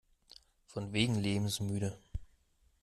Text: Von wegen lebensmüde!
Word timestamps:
Von 0.65 0.93
wegen 0.93 1.13
lebensmüde! 1.21 1.95